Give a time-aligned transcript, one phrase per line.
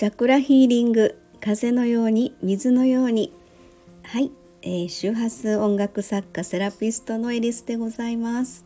[0.00, 3.34] チャクラヒーリング風のように水のように
[4.02, 4.32] はい、
[4.62, 8.64] えー、周波数音楽作家セラピストのエリスでございます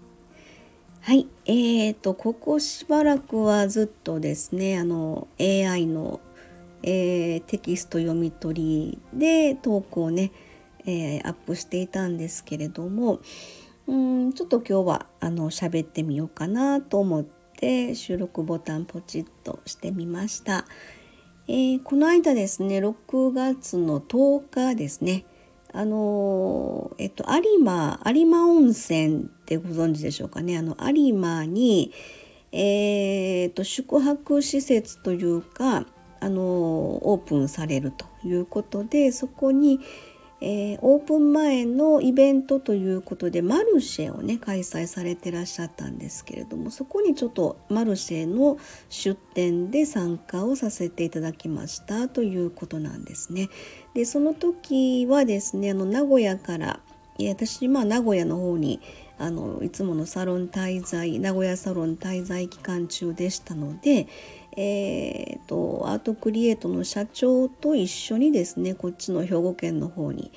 [1.00, 6.20] はいえーとここしばらくはずっとですねあの AI の、
[6.84, 10.30] えー、テキスト読み取りで投稿をね、
[10.86, 13.18] えー、アップしていたんですけれども
[13.88, 20.64] うんちょっと今日はあの喋ってみようかなと思って収録ボタンポチッとしてみました。
[21.46, 25.26] えー、この間ですね6月の10日ですね。
[25.74, 30.56] あのえっと有馬有馬温泉ってご存知でしょうかね。
[30.56, 31.92] あの有馬に
[32.50, 35.84] えー、っと宿泊施設というか
[36.20, 39.80] あのオープンされるということでそこに、
[40.46, 48.58] えー、オープン前のイベントということでマルシェをね開催されてらっしゃったんですけれどもそこにちょっとマルシェの
[48.90, 53.48] 出店で参加をさせていただきましたということなんですね。
[53.94, 56.80] でその時はですねあの名古屋から
[57.18, 58.80] 私まあ名古屋の方に
[59.16, 64.08] あのいつものサロン滞在名古屋サロン滞在期間中でしたので、
[64.56, 70.30] えーと、アートクリエイトの社長と一緒にですねこっちの兵庫県の方に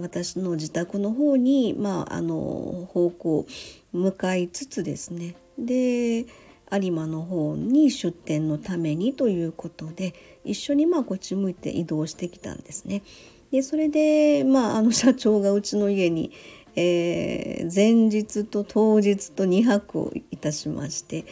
[0.00, 3.46] 私の自宅の方に、まあ、あの方向
[3.92, 6.26] 向かいつつですねで
[6.72, 10.14] 有馬の方に出店のためにということで
[10.44, 13.02] 一緒にまあこっち向いて移動してきたんですね。
[13.50, 16.32] でそれで、まあ、あの社長がうちの家に、
[16.74, 21.24] えー、前日と当日と2泊をいたしまして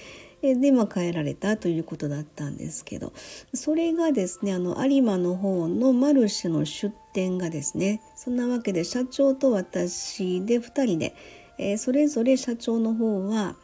[0.43, 3.13] で、まあ、帰られたということだったんですけど
[3.55, 11.15] それがですねあの有馬の方のマルシェの出店がですねそんなわけで社長と私で2人で、
[11.59, 13.55] えー、それぞれ社長の方は、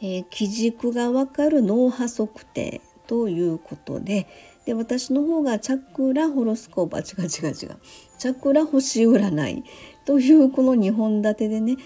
[0.00, 4.26] えー、基軸がわかる脳波測定ということで
[4.66, 7.78] で私の方がチャクラホロスコープあ違う違う違う
[8.18, 9.64] チャクラ星占い
[10.04, 11.76] というこの2本立てでね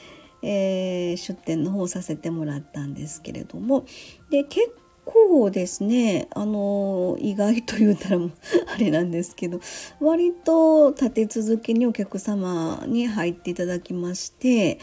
[0.42, 3.84] えー、出店の方させてもらったんですけれども。
[4.30, 4.72] で結
[5.04, 8.30] 構ですねあの意外と言うたらも
[8.72, 9.60] あれなんですけど
[10.00, 14.78] 割と立て続けにお客様に入っていただきまして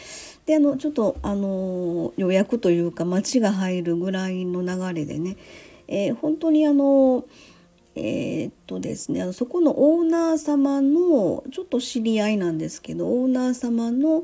[0.46, 5.36] であのちょっとあの予約というか待ちが入るぐらいの流れでね、
[5.88, 7.24] えー、本当にあの
[7.96, 14.22] えー、っとですねあのそこのオーナー様のちょっと知り合いなんですけどオーナー様の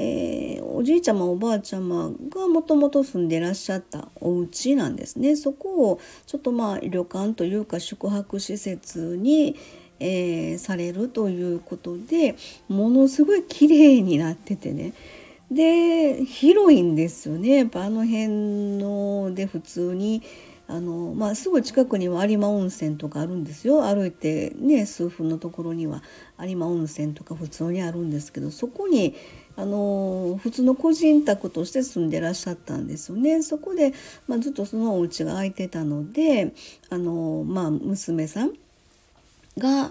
[0.00, 5.34] えー、おじいちゃまおばあちゃまがもともと住んでらっしゃったお家なんですね。
[5.34, 9.56] そこをちょっとまあ旅館というか宿泊施設に、
[9.98, 12.36] えー、されるということで
[12.68, 14.92] ものすごい綺麗になっててね。
[15.50, 17.56] で広いんですよね。
[17.56, 18.28] やっぱあの辺
[18.78, 20.22] ので普通に
[20.68, 23.82] あの、まあ、すぐ近くには有馬温泉とかあるんですよ。
[23.82, 26.04] 歩いてね数分のところには
[26.38, 29.16] 有馬温泉とか普通にあるんですけどそこに
[29.58, 33.42] あの普通の個人宅として住んでらっしゃったんですよね。
[33.42, 33.92] そこで、
[34.28, 36.54] まあ、ずっとそのお家が空いてたので
[36.90, 38.52] あの、まあ、娘さん
[39.58, 39.90] が、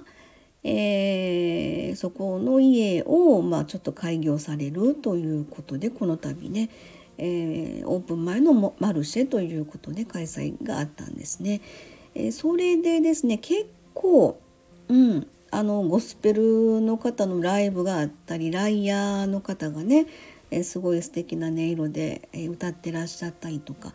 [0.64, 6.70] えー、そこの家を、まあ、ちょっと開業されるということでこの度ね、
[7.18, 11.60] えー、オープン前のマルシェということで開催があったんですね。
[12.16, 14.40] えー、それでですね結構、
[14.88, 20.08] うん、あのゴスペルの方のライブがあったりライヤーの方がね、
[20.52, 23.94] え、すごい素敵な音色で、歌ってらっしゃったりとか、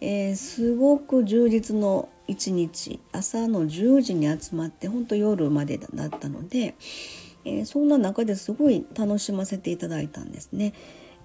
[0.00, 6.74] えー、すごく充実の一日朝の10時に集まって本当夜までだったので、
[7.44, 10.72] え、そんな中ですごい楽しませていただいたんですね。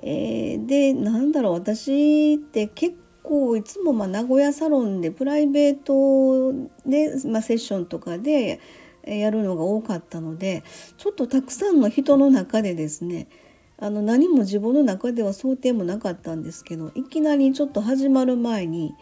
[0.02, 6.54] え、でなんだろう私って結構いつもま名古屋サロンでプライベート
[6.86, 8.60] で、まあ、セッションとかで
[9.18, 10.64] やるのが多かったので
[10.98, 13.28] ちょっとたくさんの人の中でですね
[13.78, 18.94] あの何も自分の中では想定もなかったんですけどいきなりちょっと始まる前に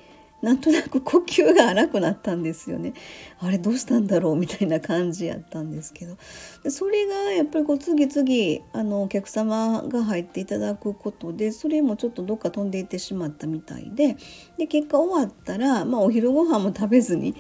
[0.41, 2.93] なんとなく呼吸が荒くなったんですよね。
[3.39, 6.15] あれどうしたんだろうみたいな感じやったんですけど
[6.63, 14.15] でそれがやっぱりこう次々あのお客様が入っていただくことでそれもちょっとどっか飛んでいってしまったみたいで
[14.57, 17.35] で結果終わったら、まあ、お昼ご飯も食べずに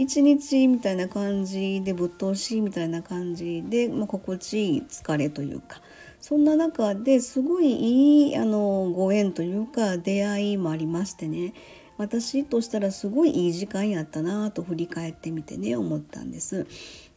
[0.00, 5.82] 一日みたいな感じでぶっ通しみたいな感じで、まあ、心地いい疲れというか。
[6.20, 11.52] そんな中ですごいいいあのご縁というか出会いもありましてね。
[11.98, 16.66] 私としたらすごいいい時間やったなと振り返ってみてね思ったんです。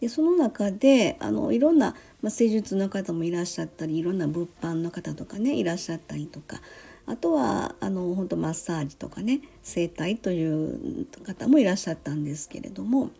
[0.01, 6.61] でその中であのいろんな、まあ、施術の方もいらっしゃったりいろんな物販の方とかねいらっしゃったりとか。
[7.05, 13.11] あとはあの本当マッサージとかね整体という方もいらっしゃったんですけれども。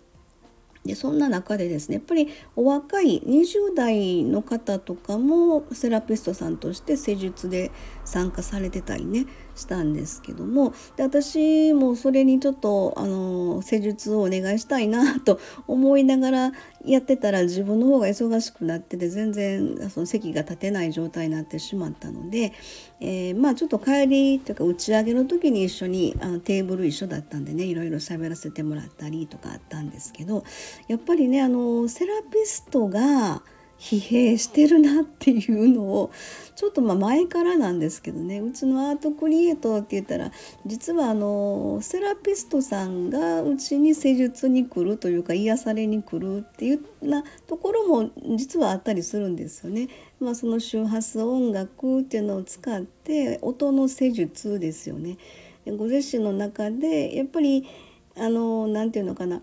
[0.86, 2.28] でそんな中でですねやっぱり
[2.58, 7.72] お若い20代の方とかもセラピストさんとして施術で
[8.04, 16.52] 参加されてたりねしたんですけどもで私もそれにちょっとあの施術をお願いしたいなと 思いながら
[16.86, 22.54] やってたら自分の方が忙しくなってて全然その席が立てない状態になってしまったので、
[23.00, 30.44] えー、まあちょっと帰りというか打ち上げの時に一緒にあのテーブル一緒だったんでねいろいろ喋らせてもらったりとかあったんですけど
[30.88, 33.44] やっぱりねあのセラピストが
[33.80, 36.12] 疲弊してるなっていうのを
[36.56, 40.32] ちょっとま前からなんですけどねうちのアートクリエイトって言ったら
[40.66, 49.90] 実はあのセラピストさんがうちに施術に来るというか癒されに来るっていうなところも実はあったりするんですよね。
[50.20, 55.18] まあ、その周波数音楽っていうのを使って音の施術ですよね。
[55.66, 57.66] ご自身の中でやっぱり
[58.16, 59.42] あの何て言うのかな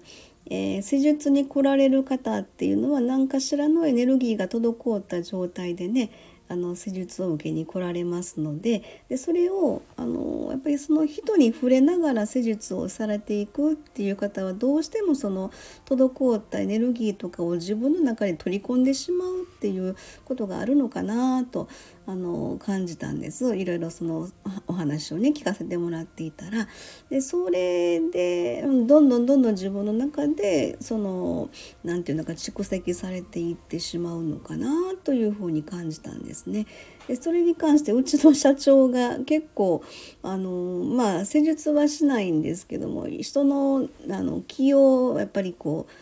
[0.51, 6.11] えー、施術に来られる方っていうのは何かしらのエネルギーが滞った状態でね
[6.51, 15.53] あの施術を受けに来られますのででそれをあのやっぱりその人に触れながら施術をされていくっていう方はどうしてもその
[15.87, 19.95] 滞ったエネルギーとかを自分の中に取り込んでしまうっていう
[20.25, 21.69] ことがあるのかなと
[22.11, 24.29] あの感じたんですいろいろその
[24.67, 26.67] お話をね聞かせてもらっていたら
[27.09, 31.51] でそれでどんどんどんどん自分の中でその
[31.85, 34.71] 何て言うのか蓄積されていってしまうのかな
[35.05, 36.67] というふうに感じたんですね。
[37.07, 39.85] でそれに関してうちの社長が結構
[40.25, 45.93] あのまあ施術はしないんですけども人のあの気をやっぱりこう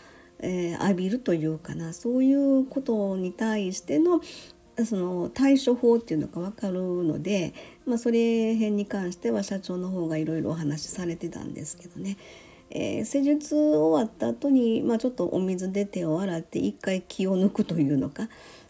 [0.41, 4.21] えー、浴びるというかなそういうことに対しての
[4.85, 7.55] その対処法っていうのが分かるので、
[7.87, 12.17] まあ、それ辺に関しては社長の方がいろいろお話しされてたんですけどね、
[12.71, 18.29] えー、施術終わった後にまに、あ、ちょっとお水で手を洗って一回気を抜くというのか。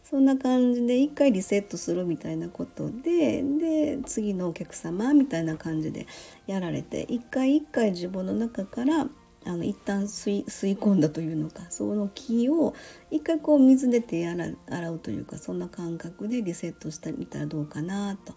[0.08, 6.06] そんな感じで一回リセットするみたいなことでで次のお客様みたいな感じで
[6.46, 9.06] やられて一回一回自分の中から
[9.48, 10.44] あの一旦吸い
[10.76, 12.74] 込んだというのかその気を
[13.10, 18.34] 一回こう水で手洗洗うというかそんな感覚でリセットしてみたらどうかなと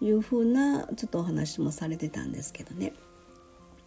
[0.00, 2.92] いうふうなちょっとお話もされてたんですけどね。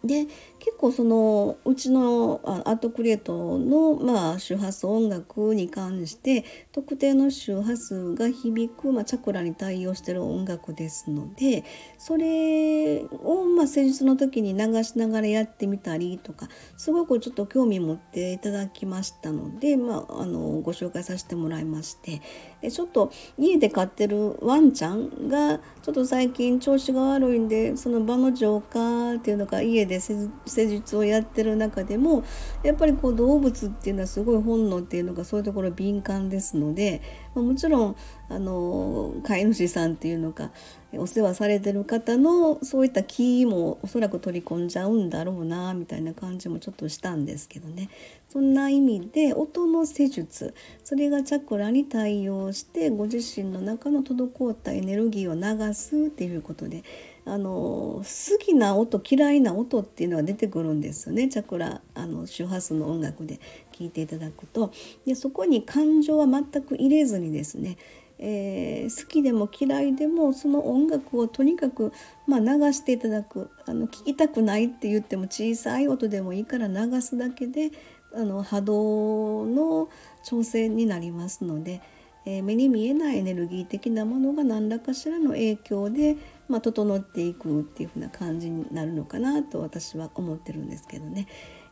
[0.06, 0.26] で
[0.58, 11.64] 結構そのうちのアートクリエイトの、まあ、周波数音楽に関して特定の周波数が響く、まあ、チャクラに対応してる音楽ですので
[11.98, 22.22] それを、まあ、施術の時に流しながらやってみたりとかすごくちょっと興味持っていただきましたので、まあ、あのご紹介させてもらいまして
[22.70, 32.24] ちょっと家で飼ってるワンちゃんがちょっと最近調子が悪いんでその場の浄化っていうのが家で施術をやってる中でも
[32.62, 37.02] やっぱりこう動物っていうのはすごい本能っていうのがそういうところ敏感ですので、
[37.34, 37.96] もちろん
[38.28, 40.50] あの飼い主さんっていうのか
[40.92, 47.88] お世話されてる方のそういった気もおそらく取り込んじゃうんだろうなみたいな感じもちょっとしたんですけどね。
[48.28, 50.54] そんな意味で音の施術
[50.84, 55.34] それがチャクラに対応してご自身の中の滞ったエネルギーを
[55.68, 56.82] 流すっていうことで
[57.26, 61.28] あの好きな音嫌いな音っていうのが出てくるんですよね。
[61.28, 63.40] チャクラあの周波数の音楽で
[63.72, 64.72] 聴いていただくと。
[65.04, 67.76] でそこに感情は全く入れずにですね
[68.18, 71.92] えー、好きでも嫌いでもその音楽をとにかく、
[72.26, 73.50] まあ、流していただく。
[73.66, 77.72] あの聞きたくないって言っても小さい音でもいいから流すだけで
[78.14, 79.88] あの波動の
[80.24, 81.82] 調整になりますので、
[82.26, 86.16] えー、目に見えないエネルギー的なものが何らかしらの影響で、
[86.48, 91.26] まあ、整っていくっていう風な感じになるのかなと私は思ってるんですけどね。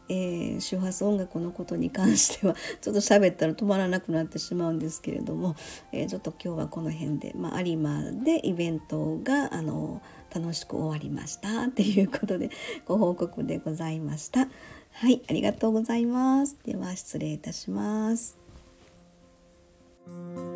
[0.08, 5.56] えー、周波数音楽のことに関しては ちょっと喋ったら止まらなくなってしまうんですけれども、
[5.92, 10.02] えー、ちょっと今日はこの辺で、まあ、有馬でイベントがあの
[10.34, 12.50] 楽しく終わりましたっていうことで
[12.84, 14.48] ご報告でございました。
[14.92, 16.58] はい、ありがとうございます。
[16.64, 18.43] では失礼いたします。
[20.06, 20.53] Thank you.